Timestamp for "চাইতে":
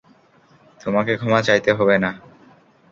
1.47-1.69